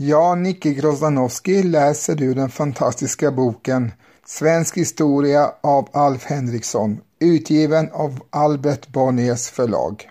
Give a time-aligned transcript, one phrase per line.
[0.00, 3.92] Ja, Nicke Grozdanowski läser du den fantastiska boken
[4.26, 10.08] Svensk historia av Alf Henriksson, utgiven av Albert Bonniers förlag.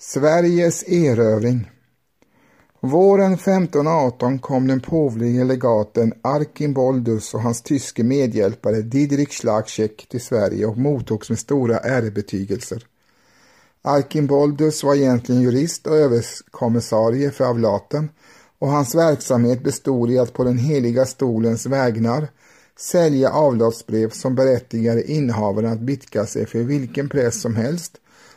[0.00, 1.70] Sveriges erövring
[2.80, 10.66] Våren 1518 kom den påvlige legaten Archimboldus och hans tyske medhjälpare Didrik Schlagcheck till Sverige
[10.66, 12.86] och mottogs med stora ärebetygelser.
[13.82, 18.08] Archimboldus var egentligen jurist och överkommissarie för avlaten
[18.64, 22.28] och hans verksamhet bestod i att på den heliga stolens vägnar
[22.78, 27.92] sälja avlatsbrev som berättigade innehavaren att bitka sig för vilken präst som helst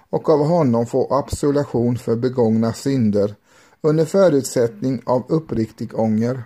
[0.10, 3.36] och av honom få absolution för begångna synder
[3.82, 6.44] under förutsättning av uppriktig ånger.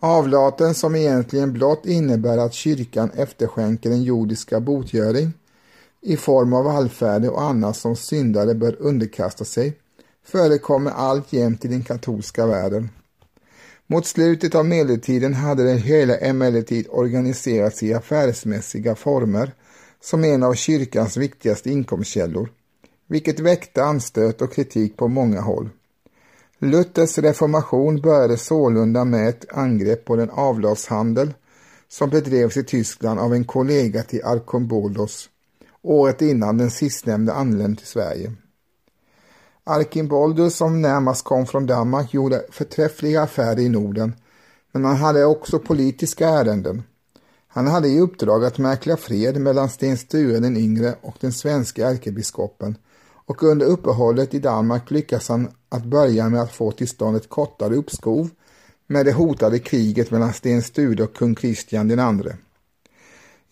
[0.00, 5.32] Avlaten som egentligen blott innebär att kyrkan efterskänker en jordiska botgöring
[6.00, 9.81] i form av allfärde och annat som syndare bör underkasta sig
[10.24, 12.88] förekommer alltjämt i den katolska världen.
[13.86, 19.52] Mot slutet av medeltiden hade det hela emellertid organiserats i affärsmässiga former
[20.00, 22.48] som en av kyrkans viktigaste inkomstkällor,
[23.06, 25.70] vilket väckte anstöt och kritik på många håll.
[26.58, 31.34] Luthers reformation började sålunda med ett angrepp på den avlatshandel
[31.88, 35.28] som bedrevs i Tyskland av en kollega till Arkombolos
[35.82, 38.32] året innan den sistnämnde anlände till Sverige.
[39.64, 44.14] Archimboldus som närmast kom från Danmark gjorde förträffliga affärer i Norden,
[44.72, 46.82] men han hade också politiska ärenden.
[47.48, 51.88] Han hade i uppdrag att mäkla fred mellan Sten Sture den yngre och den svenska
[51.88, 52.76] ärkebiskopen
[53.26, 57.28] och under uppehållet i Danmark lyckas han att börja med att få till stånd ett
[57.28, 58.30] kortare uppskov
[58.86, 62.36] med det hotade kriget mellan Sten Sture och kung Kristian den andre.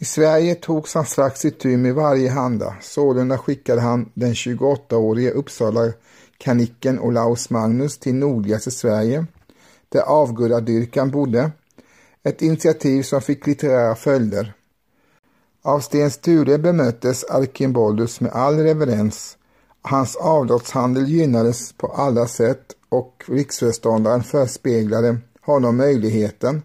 [0.03, 5.93] I Sverige togs han strax itu med varje handa, sålunda skickade han den 28-årige Uppsala
[6.39, 9.27] kanicken Olaus Magnus till nordligaste Sverige,
[9.89, 11.51] där avgudadyrkan bodde,
[12.23, 14.55] ett initiativ som fick litterära följder.
[15.63, 19.37] Av Sten Sture bemöttes Arkimboldus med all reverens.
[19.83, 26.63] Hans avlatshandel gynnades på alla sätt och riksföreståndaren förspeglade honom möjligheten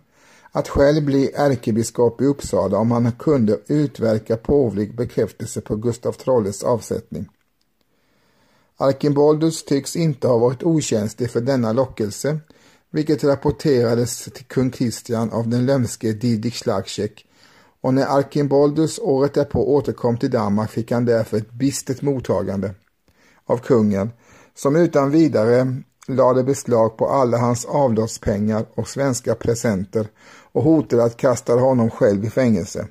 [0.55, 6.63] att själv bli ärkebiskop i Uppsala om han kunde utverka påvlig bekräftelse på Gustav Trolles
[6.63, 7.29] avsättning.
[8.77, 12.39] Archimboldus tycks inte ha varit okänslig för denna lockelse,
[12.91, 17.25] vilket rapporterades till kung Kristian av den lömske Didrik Schlagcheck
[17.81, 22.73] och när Archimboldus året därpå återkom till Danmark fick han därför ett bistert mottagande
[23.45, 24.09] av kungen
[24.55, 30.07] som utan vidare lade beslag på alla hans avlatspengar och svenska presenter
[30.55, 32.87] och hotade att kasta honom själv i fängelse.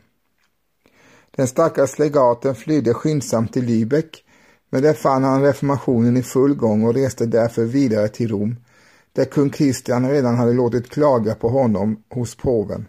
[1.37, 4.23] Den stackars legaten flydde skyndsamt till Lübeck
[4.71, 8.57] men där fann han reformationen i full gång och reste därför vidare till Rom
[9.13, 12.87] där kung Kristian redan hade låtit klaga på honom hos påven.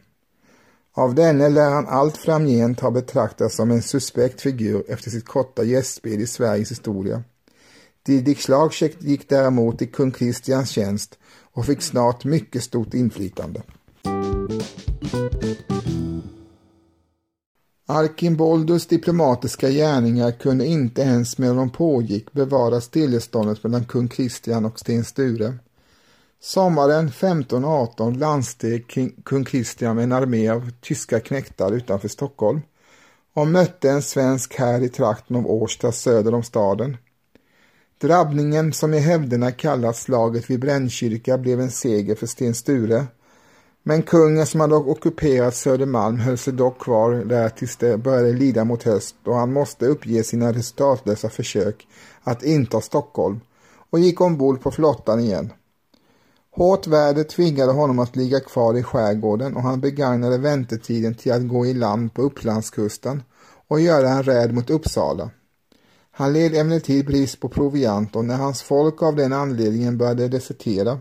[0.93, 5.63] Av denne lär han allt framgent ha betraktats som en suspekt figur efter sitt korta
[5.63, 7.23] gästspel i Sveriges historia.
[8.05, 11.17] Didrik Schlagcheck gick däremot i kung Kristians tjänst
[11.53, 13.61] och fick snart mycket stort inflytande.
[17.87, 24.79] Archimboldus diplomatiska gärningar kunde inte ens medan de pågick bevara stilleståndet mellan kung Kristian och
[24.79, 25.53] Sten Sture.
[26.41, 32.61] Sommaren 1518 landsteg kung Kristian med en armé av tyska knektar utanför Stockholm
[33.33, 36.97] och mötte en svensk här i trakten av Årsta söder om staden.
[38.01, 43.05] Drabbningen som i hävderna kallas slaget vid Brännkyrka blev en seger för Sten Sture.
[43.87, 48.65] Men kungen som hade ockuperat Södermalm höll sig dock kvar där tills det började lida
[48.65, 51.87] mot höst och han måste uppge sina resultatlösa försök
[52.23, 53.39] att inta Stockholm
[53.89, 55.53] och gick ombord på flottan igen.
[56.51, 61.47] Hårt väder tvingade honom att ligga kvar i skärgården och han begagnade väntetiden till att
[61.47, 63.23] gå i land på Upplandskusten
[63.67, 65.29] och göra en räd mot Uppsala.
[66.11, 70.99] Han led emellertid brist på proviant och när hans folk av den anledningen började desertera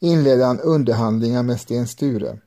[0.00, 2.38] inledde han underhandlingar med Sten Sture.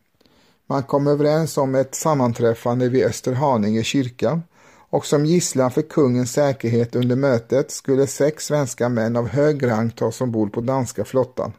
[0.67, 4.41] Man kom överens om ett sammanträffande vid Österhaninge kyrka
[4.89, 9.91] och som gisslan för kungens säkerhet under mötet skulle sex svenska män av hög rang
[9.91, 11.53] tas ombord på danska flottan.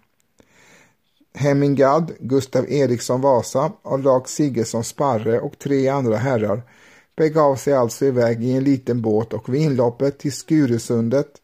[1.35, 3.73] Hemmingad, Gustav Eriksson Vasa,
[4.05, 6.63] Dag Siggesson Sparre och tre andra herrar
[7.17, 11.40] begav sig alltså iväg i en liten båt och vid inloppet till Skuresundet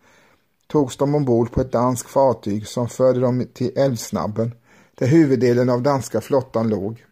[0.67, 4.55] togs de ombord på ett danskt fartyg som förde dem till Älvsnabben
[4.95, 7.05] där huvuddelen av danska flottan låg.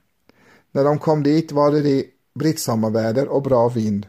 [0.72, 2.04] När de kom dit var det
[2.34, 4.06] brittsommarväder och bra vind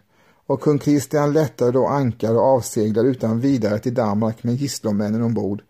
[0.47, 5.61] och kung Kristian lättade då ankar och avseglade utan vidare till Danmark med gisslomännen ombord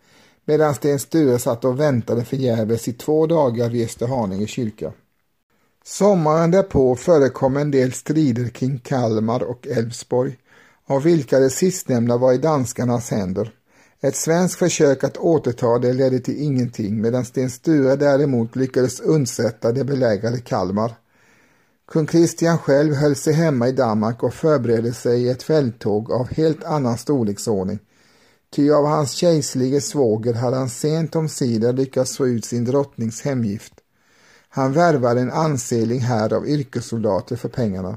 [0.44, 4.92] medan Sten Sture satt och väntade förgäves i två dagar vid Österhaninge kyrka.
[5.84, 10.36] Sommaren därpå förekom en del strider kring Kalmar och Älvsborg,
[10.86, 13.52] av vilka det sistnämnda var i danskarnas händer.
[14.06, 19.72] Ett svenskt försök att återta det ledde till ingenting medan Sten Sture däremot lyckades undsätta
[19.72, 20.94] det belägrade Kalmar.
[21.88, 26.28] Kung Kristian själv höll sig hemma i Danmark och förberedde sig i ett fälttåg av
[26.28, 27.78] helt annan storleksordning.
[28.56, 33.74] Ty av hans kejserlige svåger hade han sent omsider lyckats få ut sin drottnings hemgift.
[34.48, 37.96] Han värvade en ansenlig här av yrkessoldater för pengarna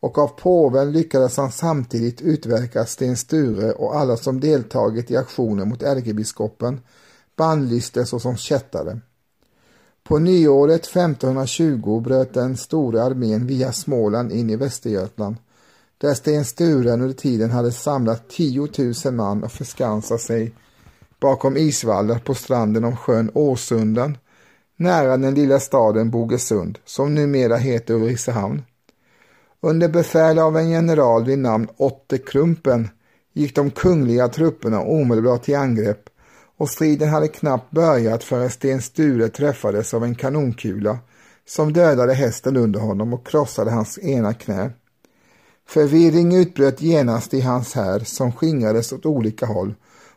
[0.00, 5.68] och av påven lyckades han samtidigt utverka Sten Sture och alla som deltagit i aktionen
[5.68, 6.80] mot ärkebiskopen
[7.36, 9.00] bannlystes såsom kättare.
[10.04, 15.36] På nyåret 1520 bröt den stora armén via Småland in i Västergötland
[15.98, 18.68] där Sten Sture under tiden hade samlat 10
[19.04, 20.54] 000 man och förskansat sig
[21.20, 24.18] bakom isvallar på stranden om sjön Åsunden
[24.76, 28.62] nära den lilla staden Bogesund som numera heter Ulricehamn.
[29.60, 32.88] Under befäl av en general vid namn Otte Krumpen
[33.32, 36.02] gick de kungliga trupperna omedelbart till angrepp
[36.56, 40.98] och striden hade knappt börjat förrän Sten Sture träffades av en kanonkula
[41.46, 44.70] som dödade hästen under honom och krossade hans ena knä.
[45.68, 49.74] Förvirring utbröt genast i hans här som skingrades åt olika håll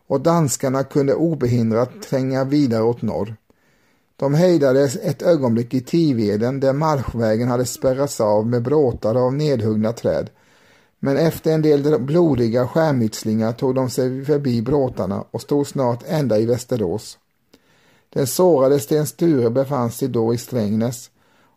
[0.08, 3.36] och danskarna kunde obehindrat tränga vidare åt norr.
[4.19, 9.94] De hejdades ett ögonblick i Tiveden där marschvägen hade spärrats av med bråtar av nedhuggna
[9.94, 10.30] träd.
[11.00, 16.39] Men efter en del blodiga skärmytslingar tog de sig förbi bråtarna och stod snart ända
[16.39, 17.18] i Västerås.
[18.13, 21.10] Den sårade Sten Sture befann sig då i Strängnäs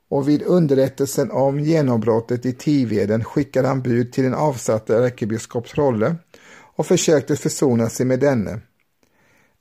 [0.09, 6.17] och vid underrättelsen om genombrottet i Tiveden skickade han bud till den avsatte ärkebiskop Trolle
[6.77, 8.61] och försökte försona sig med denne.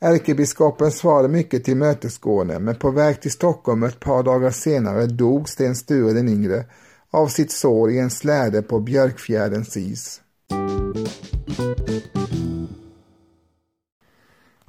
[0.04, 5.76] Ärkebiskopen svarade mycket tillmötesgående men på väg till Stockholm ett par dagar senare dog Sten
[5.76, 6.66] Sture den yngre
[7.12, 10.22] av sitt sår i en släde på Björkfjärdens is.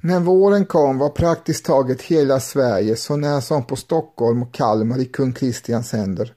[0.00, 5.00] När våren kom var praktiskt taget hela Sverige så när som på Stockholm och Kalmar
[5.00, 6.34] i kung Kristians händer.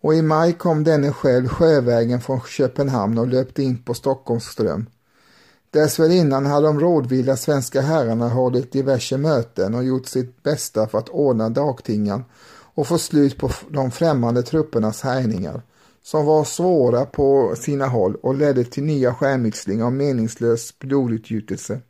[0.00, 4.86] Och i maj kom denne själv sjövägen från Köpenhamn och löpte in på Stockholms ström.
[5.74, 11.08] Dessförinnan hade de rådvilla svenska herrarna hållit diverse möten och gjort sitt bästa för att
[11.08, 12.24] ordna dagtingan
[12.74, 15.62] och få slut på de främmande truppernas härjningar
[16.02, 21.80] som var svåra på sina håll och ledde till nya skärmytslingar och meningslös blodutgjutelse.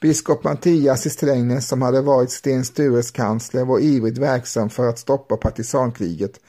[0.00, 4.98] Biskop Mattias i Strängnäs som hade varit Sten Stures kansler var ivrigt verksam för att
[4.98, 6.40] stoppa partisankriget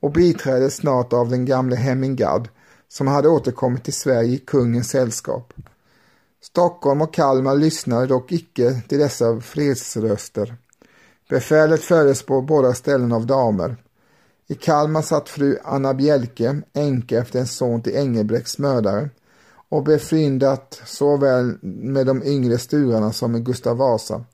[0.00, 2.48] och biträddes snart av den gamle Hemmingad
[2.88, 5.52] som hade återkommit till Sverige i kungens sällskap.
[6.44, 10.56] Stockholm och Kalmar lyssnade dock icke till dessa fredsröster.
[11.28, 13.76] Befälet fördes på båda ställen av damer.
[14.46, 19.10] I Kalmar satt fru Anna Bjelke, änka efter en son till Engelbrekts mördare
[19.68, 24.24] och befryndat såväl med de yngre Sturarna som med Gustav Vasa.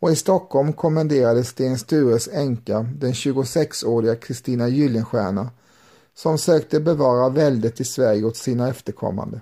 [0.00, 5.50] Och i Stockholm kommenderade Sten Stures änka, den 26-åriga Kristina Gyllenstierna,
[6.14, 9.40] som sökte bevara väldet i Sverige åt sina efterkommande.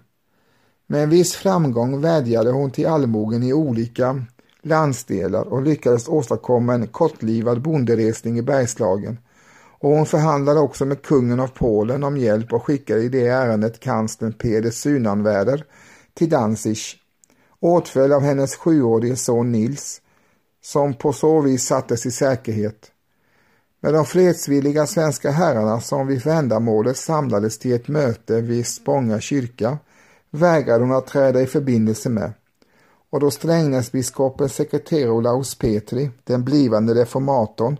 [0.90, 4.24] Med en viss framgång vädjade hon till allmogen i olika
[4.62, 9.18] landsdelar och lyckades åstadkomma en kortlivad bonderesning i Bergslagen.
[9.80, 13.80] Och hon förhandlade också med kungen av Polen om hjälp och skickade i det ärendet
[13.80, 15.64] kanslern Peder Sunanväder
[16.14, 16.78] till Danzig,
[17.60, 20.00] åtföljd av hennes sjuårige son Nils,
[20.62, 22.90] som på så vis sattes i säkerhet.
[23.80, 29.78] Med de fredsvilliga svenska herrarna som vid ändamålet samlades till ett möte vid Spånga kyrka
[30.30, 32.32] vägrade hon att träda i förbindelse med
[33.10, 37.76] och då Strängnäsbiskopens sekreterare Olaus Petri, den blivande reformatorn,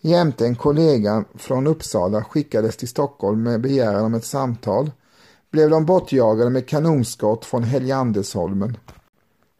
[0.00, 4.90] jämte en kollega från Uppsala skickades till Stockholm med begäran om ett samtal
[5.50, 8.76] blev de bortjagade med kanonskott från Helgeandsholmen.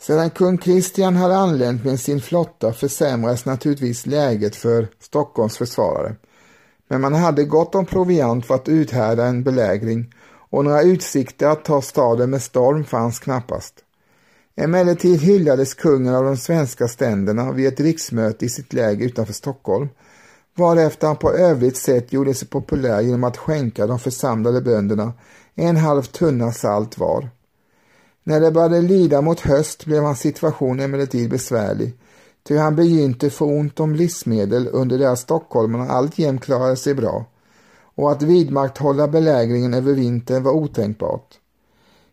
[0.00, 6.16] Sedan kung Kristian hade anlänt med sin flotta försämrades naturligtvis läget för Stockholms försvarare.
[6.88, 10.14] Men man hade gott om proviant för att uthärda en belägring
[10.50, 13.74] och några utsikter att ta staden med storm fanns knappast.
[14.56, 19.88] Emellertid hyllades kungen av de svenska ständerna vid ett riksmöte i sitt läge utanför Stockholm,
[20.56, 25.12] varefter han på övrigt sätt gjorde sig populär genom att skänka de församlade bönderna
[25.54, 27.28] en halv tunna salt var.
[28.24, 31.94] När det började lida mot höst blev hans situation emellertid besvärlig,
[32.48, 37.26] ty han begynte få ont om livsmedel under det att stockholmarna alltjämt klarade sig bra
[38.00, 41.34] och att vidmakthålla belägringen över vintern var otänkbart.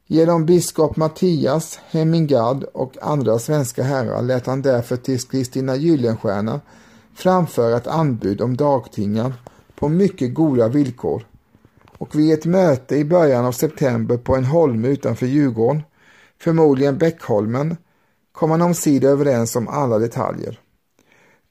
[0.07, 6.61] Genom biskop Mattias, Hemmingard och andra svenska herrar lät han därför till Kristina Gyllenstierna
[7.15, 9.33] framföra ett anbud om dagtingar
[9.75, 11.25] på mycket goda villkor.
[11.97, 15.83] Och vid ett möte i början av september på en holme utanför Djurgården,
[16.39, 17.77] förmodligen Bäckholmen,
[18.31, 20.59] kom man omsider överens om alla detaljer.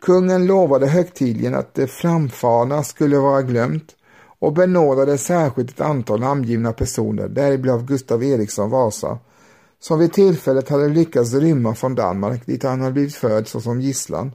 [0.02, 3.97] Kungen lovade högtidligen att det framfarna skulle vara glömt
[4.38, 9.19] och benådade särskilt ett antal namngivna personer, däribland Gustav Eriksson Vasa,
[9.81, 14.33] som vid tillfället hade lyckats rymma från Danmark dit han hade blivit född såsom gisslan.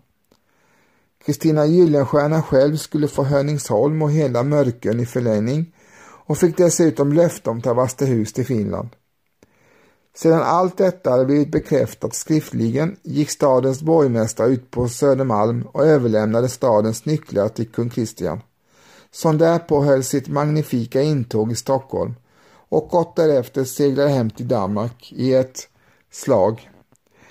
[1.25, 5.75] Kristina Gyllenstierna själv skulle få Höningsholm och hela Mörkön i förlängning
[6.25, 8.89] och fick dessutom löfte om Tavastehus till Finland.
[10.15, 16.50] Sedan allt detta hade blivit bekräftat skriftligen gick stadens borgmästare ut på Södermalm och överlämnade
[16.50, 18.41] stadens nycklar till kung Kristian,
[19.12, 22.15] som därpå höll sitt magnifika intåg i Stockholm
[22.70, 25.68] och kort därefter seglade hem till Danmark i ett
[26.12, 26.70] slag.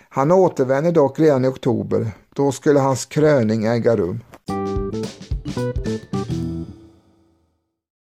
[0.08, 4.20] Han återvände dock redan i oktober, då skulle hans kröning äga rum.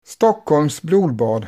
[0.06, 1.48] Stockholms blodbad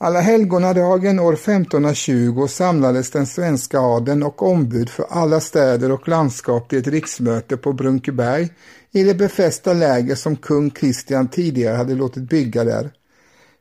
[0.00, 6.68] alla helgonadagen år 1520 samlades den svenska adeln och ombud för alla städer och landskap
[6.68, 8.48] till ett riksmöte på Brunkeberg
[8.92, 12.90] i det befästa läger som kung Kristian tidigare hade låtit bygga där.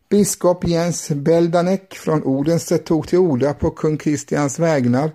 [0.10, 5.12] Biskop Jens Beldanek från Odense tog till orda på kung Kristians vägnar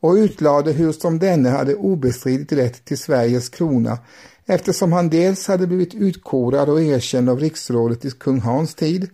[0.00, 3.98] och utlade hur som denne hade obestridigt rätt till Sveriges krona
[4.46, 9.10] eftersom han dels hade blivit utkorad och erkänd av riksrådet i kung Hans tid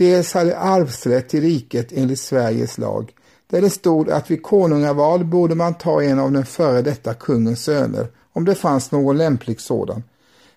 [0.00, 3.12] Dels hade arvsrätt till riket enligt Sveriges lag,
[3.50, 7.64] där det stod att vid konungaval borde man ta en av den före detta kungens
[7.64, 10.02] söner, om det fanns någon lämplig sådan.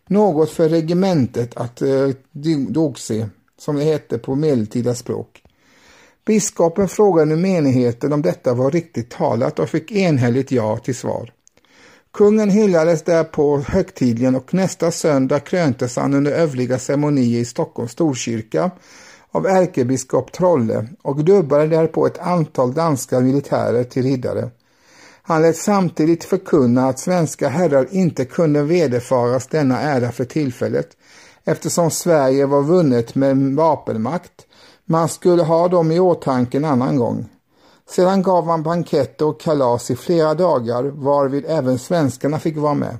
[0.08, 2.10] Något för regementet att eh,
[2.70, 5.44] dogse, som det hette på medeltida språk.
[6.26, 11.34] Biskopen frågade nu menigheten om detta var riktigt talat och fick enhälligt ja till svar.
[12.14, 18.72] Kungen hyllades därpå högtidligen och nästa söndag kröntes han under övriga ceremonier i Stockholms Storkyrka
[19.34, 24.50] av ärkebiskop Trolle och dubbade därpå ett antal danska militärer till riddare.
[25.24, 30.88] Han lät samtidigt förkunna att svenska herrar inte kunde vederfaras denna ära för tillfället
[31.44, 34.46] eftersom Sverige var vunnet med vapenmakt.
[34.86, 37.26] Man skulle ha dem i åtanke en annan gång.
[37.90, 42.98] Sedan gav man banketter och kalas i flera dagar varvid även svenskarna fick vara med.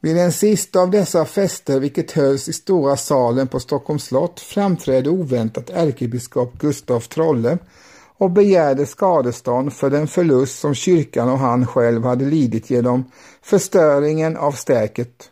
[0.00, 5.10] Vid den sista av dessa fester, vilket hölls i Stora salen på Stockholms slott, framträdde
[5.10, 7.58] oväntat ärkebiskop Gustav Trolle
[8.18, 13.04] och begärde skadestånd för den förlust som kyrkan och han själv hade lidit genom
[13.42, 15.30] förstöringen av stäket.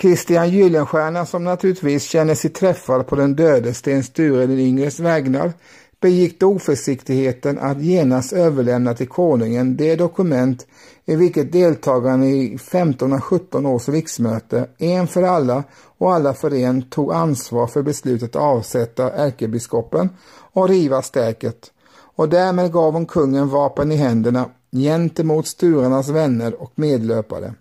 [0.00, 5.52] Christian Gyllenstierna, som naturligtvis känner sig träffad på den döde Sten Sture den yngres vägnar,
[6.00, 10.66] begick då oförsiktigheten att genast överlämna till konungen det dokument
[11.06, 15.64] i vilket deltagarna i 1517 års riksmöte, en för alla
[15.98, 20.08] och alla för en, tog ansvar för beslutet att avsätta ärkebiskopen
[20.52, 21.70] och riva stäket
[22.18, 27.54] och därmed gav hon kungen vapen i händerna gentemot Sturarnas vänner och medlöpare.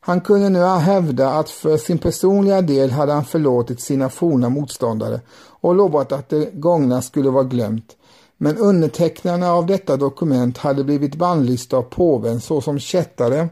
[0.00, 5.20] Han kunde nu hävda att för sin personliga del hade han förlåtit sina forna motståndare
[5.64, 7.96] och lovat att det gångna skulle vara glömt.
[8.36, 13.48] Men undertecknarna av detta dokument hade blivit bannlysta av påven såsom kättare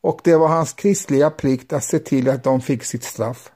[0.00, 3.50] och det var hans kristliga plikt att se till att de fick sitt straff.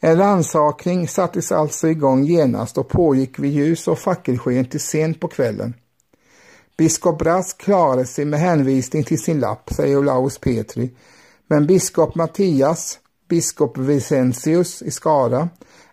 [0.00, 5.28] En rannsakning sattes alltså igång genast och pågick vid ljus och fackelsken till sent på
[5.28, 5.74] kvällen.
[6.76, 10.90] Biskop Brask klarade sig med hänvisning till sin lapp, säger Olaus Petri,
[11.46, 15.48] men biskop Mattias, biskop Vicentius i Skara,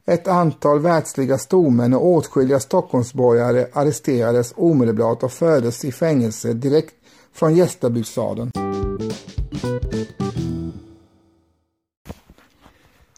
[0.09, 6.95] ett antal världsliga stormän och åtskilliga Stockholmsborgare arresterades omedelbart och fördes i fängelse direkt
[7.33, 8.51] från gästabudssaden.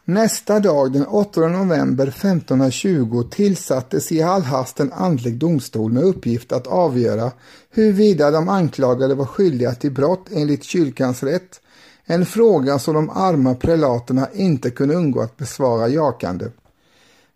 [0.06, 6.52] Nästa dag, den 8 november 1520, tillsattes i all hast en andlig domstol med uppgift
[6.52, 7.32] att avgöra
[7.70, 11.62] huruvida de anklagade var skyldiga till brott enligt kyrkans rätt
[12.06, 16.46] en fråga som de arma prelaterna inte kunde undgå att besvara jakande.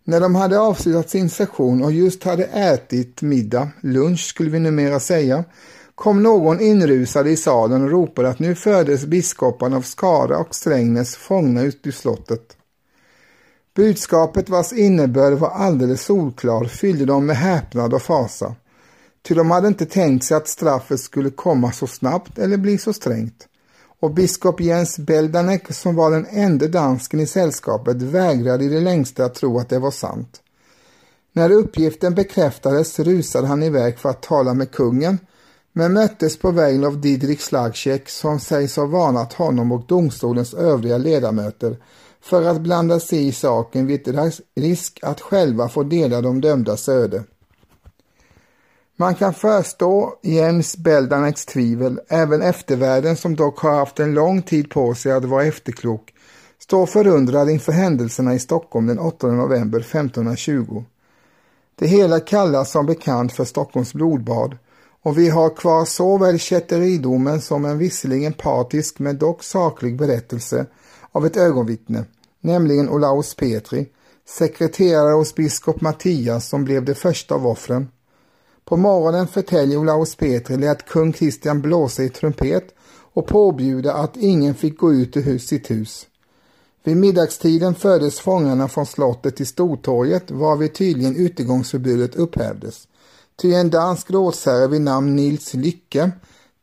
[0.08, 5.00] När de hade avslutat sin session och just hade ätit middag, lunch skulle vi numera
[5.00, 5.44] säga,
[5.94, 11.16] kom någon inrusade i salen och ropade att nu fördes biskoparna av Skara och Strängnäs
[11.16, 12.56] fångna ut ur slottet.
[13.74, 18.54] Budskapet vars innebörd var alldeles solklar fyllde dem med häpnad och fasa.
[19.22, 22.92] Ty de hade inte tänkt sig att straffet skulle komma så snabbt eller bli så
[22.92, 23.48] strängt
[24.00, 29.24] och biskop Jens Beldanek som var den enda dansken i sällskapet vägrade i det längsta
[29.24, 30.40] att tro att det var sant.
[31.32, 35.18] När uppgiften bekräftades rusade han iväg för att tala med kungen,
[35.72, 40.98] men möttes på vägen av Didrik Slagczek som sägs ha varnat honom och domstolens övriga
[40.98, 41.76] ledamöter
[42.20, 44.18] för att blanda sig i saken vid
[44.54, 47.24] risk att själva få dela de dömdas öde.
[48.98, 54.70] Man kan förstå Jens Beldaneks tvivel, även eftervärlden som dock har haft en lång tid
[54.70, 56.14] på sig att vara efterklok,
[56.58, 60.84] står förundrad inför händelserna i Stockholm den 8 november 1520.
[61.74, 64.56] Det hela kallas som bekant för Stockholms blodbad
[65.02, 70.66] och vi har kvar såväl kätteridomen som en visserligen partisk men dock saklig berättelse
[71.12, 72.04] av ett ögonvittne,
[72.40, 73.88] nämligen Olaus Petri,
[74.28, 77.88] sekreterare hos biskop Mattias som blev det första av offren.
[78.68, 82.74] På morgonen förtäljer Olaus Petri lät kung Kristian blåsa i trumpet
[83.12, 86.06] och påbjuda att ingen fick gå ut ur sitt hus.
[86.84, 92.88] Vid middagstiden fördes fångarna från slottet till Stortorget varvid tydligen utegångsförbudet upphävdes.
[93.36, 96.10] Ty en dansk rådsherre vid namn Nils Lycke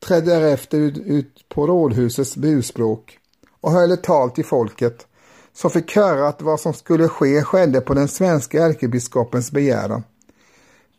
[0.05, 3.17] trädde därefter ut på rådhusets burspråk
[3.62, 5.07] och höll ett tal till folket
[5.53, 10.03] som fick höra att vad som skulle ske skedde på den svenska ärkebiskopens begäran.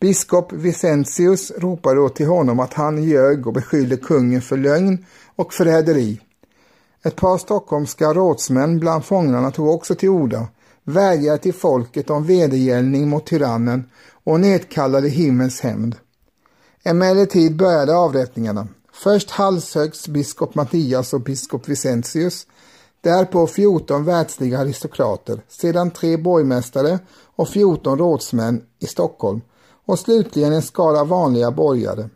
[0.01, 5.55] Biskop Vicentius ropade då till honom att han ljög och beskyllde kungen för lögn och
[5.55, 6.21] förräderi.
[7.05, 10.47] Ett par stockholmska rådsmän bland fångarna tog också till orda,
[10.85, 13.85] vädjade till folket om vedergällning mot tyrannen
[14.25, 15.97] och nedkallade himmels hämnd.
[16.83, 18.69] Emellertid började avrättningarna.
[18.93, 22.47] Först halshöggs biskop Mattias och biskop Vicentius,
[23.01, 26.99] därpå 14 världsliga aristokrater, sedan tre borgmästare
[27.37, 29.41] och 14 rådsmän i Stockholm
[29.85, 32.09] och slutligen en skara vanliga borgare.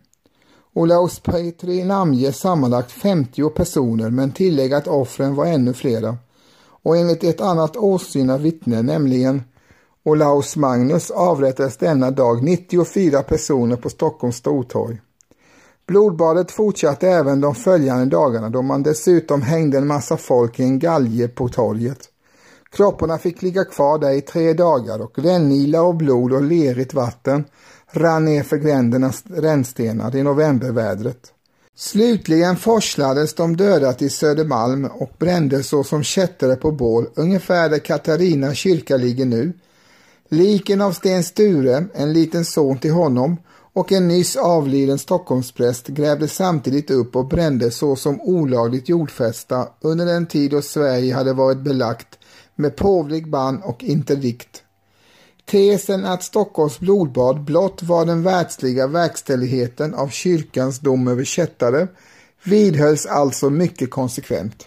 [0.75, 6.17] Olaus Petri namnger sammanlagt 50 personer men tillägger att offren var ännu flera.
[6.83, 9.43] Och enligt ett annat åsyna vittne, nämligen
[10.05, 15.01] Olaus Magnus, avrättades denna dag 94 personer på Stockholms stortorg.
[15.87, 20.79] Blodbadet fortsatte även de följande dagarna då man dessutom hängde en massa folk i en
[20.79, 21.99] galge på torget.
[22.71, 27.45] Kropparna fick ligga kvar där i tre dagar och rännila och blod och lerigt vatten
[27.91, 31.33] rann ner för grändernas rännstenar i novembervädret.
[31.77, 37.79] Slutligen forslades de döda till Södermalm och brändes så som kättare på bål, ungefär där
[37.79, 39.53] Katarina kyrka ligger nu.
[40.29, 43.37] Liken av Sten Sture, en liten son till honom,
[43.73, 50.07] och en nyss avliden Stockholmspräst grävdes samtidigt upp och brändes så som olagligt jordfästa under
[50.07, 52.18] den tid då Sverige hade varit belagt
[52.59, 54.63] med påvlig ban och interdikt.
[55.45, 61.89] Tesen att Stockholms blodbad blott var den världsliga verkställigheten av kyrkans dom över kättare
[62.45, 64.67] vidhölls alltså mycket konsekvent.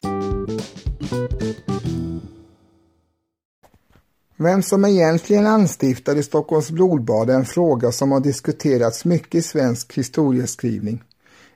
[4.38, 9.98] Vem som egentligen anstiftade Stockholms blodbad är en fråga som har diskuterats mycket i svensk
[9.98, 11.04] historieskrivning,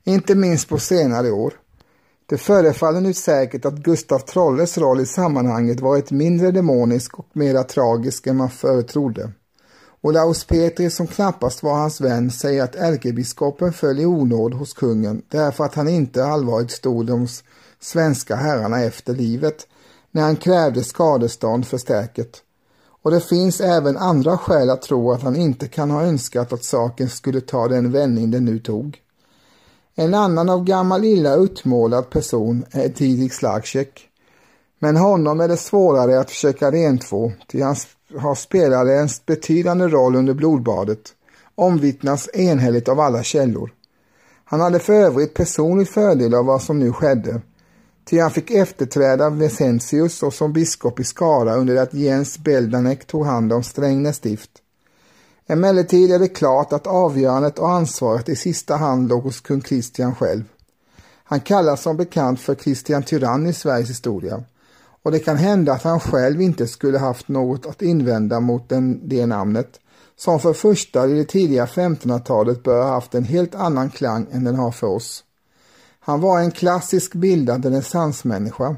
[0.04, 1.54] inte minst på senare år.
[2.28, 7.64] Det förefaller nu säkert att Gustav Trolles roll i sammanhanget varit mindre demonisk och mera
[7.64, 9.32] tragisk än man förut trodde.
[10.02, 15.22] Olaus Petri, som knappast var hans vän, säger att ärkebiskopen föll i onåd hos kungen
[15.30, 17.28] därför att han inte allvarligt stod de
[17.80, 19.68] svenska herrarna efter livet
[20.12, 22.42] när han krävde skadestånd för stäket.
[23.02, 26.64] Och det finns även andra skäl att tro att han inte kan ha önskat att
[26.64, 29.02] saken skulle ta den vändning den nu tog.
[29.98, 34.10] En annan av gammal illa utmålad person är Didrik Slagsek,
[34.80, 37.76] Men honom är det svårare att försöka rentvå, ty han
[38.18, 41.00] har spelat en betydande roll under blodbadet,
[41.56, 43.74] omvittnas enhälligt av alla källor.
[44.46, 47.42] Han hade för övrigt personlig fördel av vad som nu skedde,
[48.10, 53.08] ty han fick efterträda Vesentius och som biskop i Skara under det att Jens Beldanek
[53.08, 54.52] tog hand om Strängnäs stift.
[55.48, 60.16] Emellertid är det klart att avgörandet och ansvaret i sista hand låg hos kung Kristian
[60.16, 60.44] själv.
[61.24, 64.44] Han kallas som bekant för Kristian Tyrann i Sveriges historia
[65.04, 69.10] och det kan hända att han själv inte skulle haft något att invända mot den,
[69.10, 69.80] det namnet
[70.18, 74.44] som för första i det tidiga 1500-talet bör ha haft en helt annan klang än
[74.44, 75.24] den har för oss.
[76.00, 78.76] Han var en klassisk bildad renässansmänniska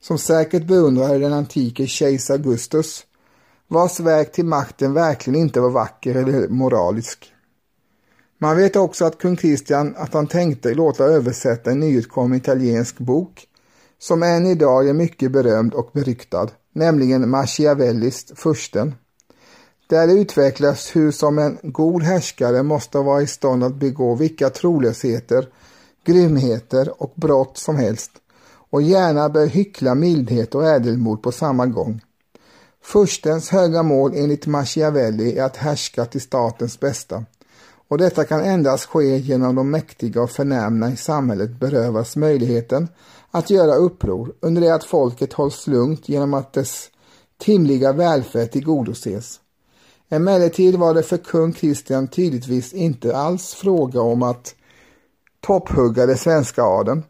[0.00, 3.04] som säkert beundrade den antike kejsar Augustus
[3.68, 7.32] vars väg till makten verkligen inte var vacker eller moralisk.
[8.38, 13.46] Man vet också att kung Kristian att han tänkte låta översätta en nyutkommen italiensk bok
[13.98, 18.94] som än idag är mycket berömd och beryktad, nämligen Machiavellis Fursten.
[19.86, 25.48] Där utvecklas hur som en god härskare måste vara i stånd att begå vilka trolösheter,
[26.04, 28.10] grymheter och brott som helst
[28.70, 32.00] och gärna bör hyckla mildhet och ädelmod på samma gång.
[32.92, 37.24] Furstens höga mål enligt Machiavelli är att härska till statens bästa
[37.88, 42.88] och detta kan endast ske genom de mäktiga och förnämna i samhället berövas möjligheten
[43.30, 46.90] att göra uppror under det att folket hålls lugnt genom att dess
[47.38, 49.40] timliga välfärd tillgodoses.
[50.08, 54.54] Emellertid var det för kung Kristian tydligtvis inte alls fråga om att
[55.40, 57.02] topphugga det svenska adeln.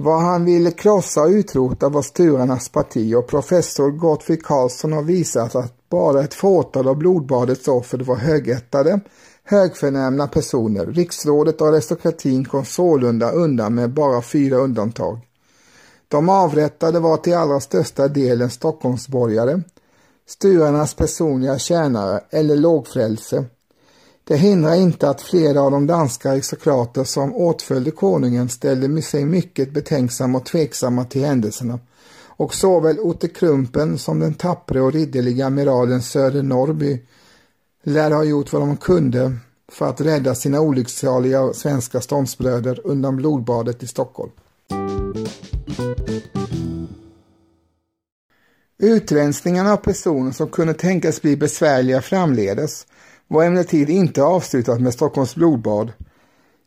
[0.00, 5.54] Vad han ville krossa och utrota var sturarnas parti och professor Gottfrid Karlsson har visat
[5.54, 9.00] att bara ett fåtal av blodbadets offer var högättade,
[9.44, 10.86] högförnämna personer.
[10.86, 15.18] Riksrådet och aristokratin kom sålunda undan med bara fyra undantag.
[16.08, 19.62] De avrättade var till allra största delen Stockholmsborgare,
[20.28, 23.44] sturarnas personliga tjänare eller lågfrälse.
[24.28, 29.72] Det hindrar inte att flera av de danska aristokrater som åtföljde konungen ställde sig mycket
[29.72, 31.78] betänksamma och tveksamma till händelserna
[32.26, 37.02] och såväl Otte Krumpen som den tappre och ridderliga amiralen Söder Norrby
[37.82, 39.36] lär ha gjort vad de kunde
[39.72, 44.32] för att rädda sina olycksaliga svenska ståndsbröder undan blodbadet i Stockholm.
[48.78, 52.86] Utrensningarna av personer som kunde tänkas bli besvärliga framledes
[53.28, 55.92] var emellertid inte avslutat med Stockholms blodbad.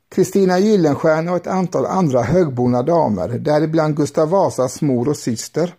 [0.09, 5.73] Kristina Gyllenstierna och ett antal andra högborna damer, däribland Gustav Vasas mor och syster,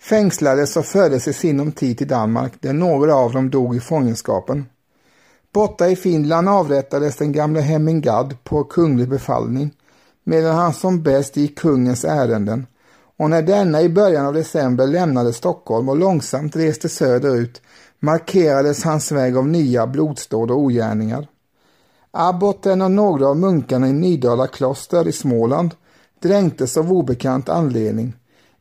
[0.00, 4.66] fängslades och fördes i sinom tid till Danmark där några av dem dog i fångenskapen.
[5.52, 9.70] Borta i Finland avrättades den gamle Hemmingad på kunglig befallning
[10.24, 12.66] medan han som bäst gick kungens ärenden
[13.16, 17.62] och när denna i början av december lämnade Stockholm och långsamt reste söderut
[18.00, 21.28] markerades hans väg av nya blodsdåd och ogärningar.
[22.10, 25.74] Abboten och några av munkarna i Nydala kloster i Småland
[26.22, 28.12] dränktes av obekant anledning.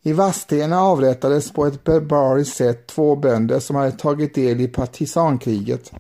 [0.02, 5.92] I Vadstena avrättades på ett barbariskt sätt två bönder som hade tagit del i partisankriget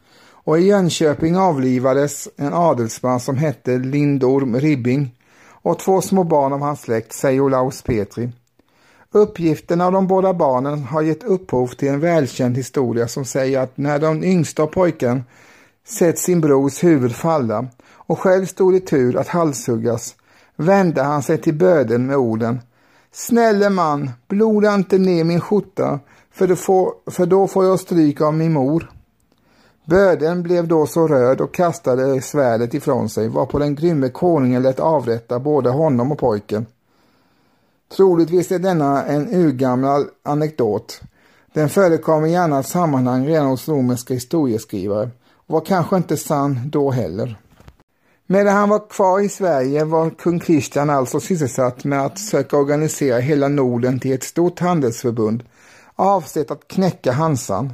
[0.49, 5.15] och i Jönköping avlivades en adelsman som hette Lindorm Ribbing
[5.61, 8.31] och två små barn av hans släkt, Sejolaus Petri.
[9.11, 13.77] Uppgifterna av de båda barnen har gett upphov till en välkänd historia som säger att
[13.77, 15.23] när den yngsta pojken
[15.87, 20.15] sett sin brors huvud falla och själv stod i tur att halshuggas
[20.55, 22.59] vände han sig till böden med orden
[23.11, 25.99] Snälle man, bloda inte ner min skjorta
[26.31, 28.91] för, då får, för då får jag stryk av min mor.
[29.85, 34.79] Böden blev då så röd och kastade svärdet ifrån sig varpå den grymme konungen lät
[34.79, 36.65] avrätta både honom och pojken.
[37.95, 41.01] Troligtvis är denna en urgammal anekdot.
[41.53, 45.09] Den förekommer i annat sammanhang redan hos romerska historieskrivare
[45.47, 47.37] och var kanske inte sann då heller.
[48.27, 53.19] Medan han var kvar i Sverige var kung Kristian alltså sysselsatt med att söka organisera
[53.19, 55.43] hela Norden till ett stort handelsförbund
[55.95, 57.73] avsett att knäcka Hansan.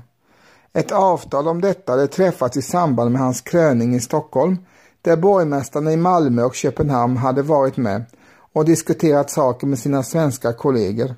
[0.73, 4.57] Ett avtal om detta hade träffats i samband med hans kröning i Stockholm
[5.01, 8.05] där borgmästarna i Malmö och Köpenhamn hade varit med
[8.55, 11.15] och diskuterat saker med sina svenska kollegor.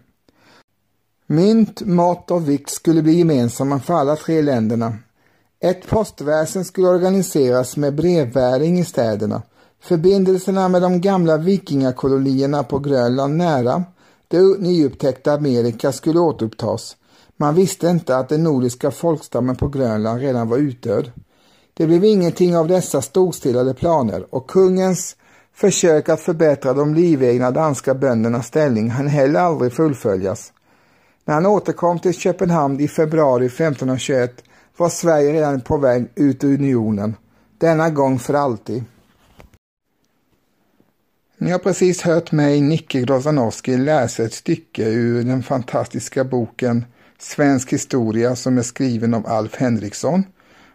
[1.28, 4.98] Mynt, mått och vikt skulle bli gemensamma för alla tre länderna.
[5.60, 9.42] Ett postväsen skulle organiseras med brevbäring i städerna.
[9.80, 13.84] Förbindelserna med de gamla vikingakolonierna på Grönland nära
[14.28, 16.96] det nyupptäckta Amerika skulle återupptas.
[17.36, 21.12] Man visste inte att den nordiska folkstammen på Grönland redan var utdöd.
[21.74, 25.16] Det blev ingenting av dessa storstilade planer och kungens
[25.60, 30.54] Försök att förbättra de livegna danska böndernas ställning hann heller aldrig fullföljas.
[31.26, 34.44] När han återkom till Köpenhamn i februari 1521
[34.78, 37.16] var Sverige redan på väg ut ur unionen,
[37.58, 38.84] denna gång för alltid.
[41.38, 46.86] Ni har precis hört mig, Nicke Grozanowski, läsa ett stycke ur den fantastiska boken
[47.20, 50.24] Svensk historia som är skriven av Alf Henriksson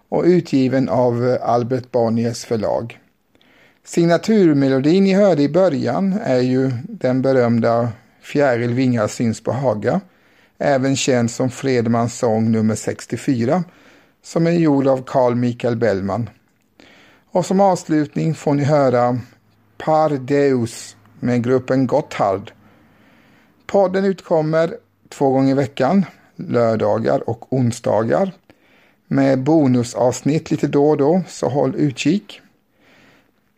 [0.09, 3.02] och utgiven av Albert Bonniers förlag.
[3.85, 7.89] Signaturmelodin ni hörde i början är ju den berömda
[8.21, 10.01] Fjäril vingar syns på Haga,
[10.59, 13.65] även känd som Fredmans sång nummer 64,
[14.23, 16.31] som är gjord av Carl Michael Bellman.
[17.31, 19.19] Och som avslutning får ni höra
[19.79, 22.53] Par Deus med gruppen Gotthard.
[23.67, 24.77] Podden utkommer
[25.09, 26.05] två gånger i veckan,
[26.37, 28.33] lördagar och onsdagar,
[29.07, 32.42] med bonusavsnitt lite då och då, så håll utkik.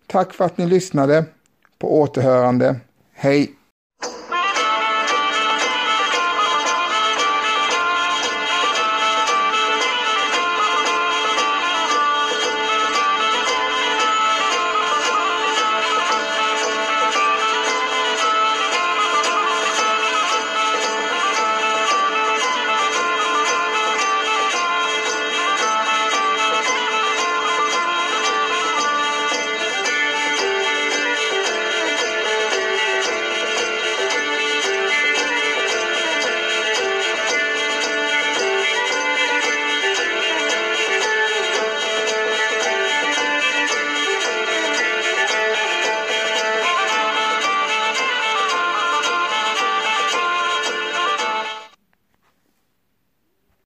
[0.06, 1.24] Tack för att ni lyssnade.
[1.78, 2.76] På återhörande.
[3.12, 3.52] Hej!